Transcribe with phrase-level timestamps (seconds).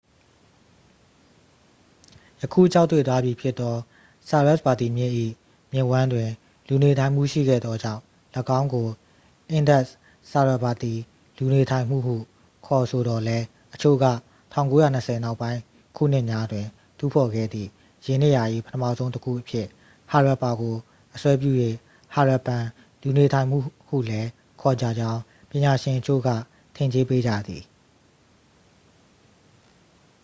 [2.43, 3.75] ယခုခြောက်သွေ့သွားပြီဖြစ်သော
[4.29, 5.11] ဆာရက်စ်ဗာတီမြစ်၏
[5.73, 6.29] မြစ်ဝှမ်းတွင်
[6.67, 8.01] လူနေထိုင်မှု ရှိခဲ့သောကြောင့်
[8.57, 8.87] ၎င်းကို
[9.51, 9.93] အင်ဒက်စ်-
[10.31, 10.93] ဆာရက်စ်ဗာတီ
[11.37, 12.15] လူနေထိုင်မှုဟု
[12.65, 14.05] ခေါ်ဆိုသော်လည်း အချို့က
[14.63, 15.59] 1920 နောက်ပိုင်း
[15.97, 16.65] ခုနှစ်များတွင်
[16.97, 17.69] တူးဖော်ခဲ့သည့်
[18.05, 19.67] ယင်းနေရာ၏ ပထမဆုံးတစ်ခုအဖြစ်
[20.09, 20.75] ဟာရပ်ပါကို
[21.15, 21.51] အစွဲပြု၍
[22.13, 22.63] ဟာရပ်ပန်
[23.01, 23.57] လူနေထိုင်မှု
[23.87, 24.29] ဟုလည်း
[24.61, 26.29] ခေါ်ကြကြောင်း ပညာရှင်အချို့က
[26.75, 27.63] ထင်ကြေးပေးကြသည်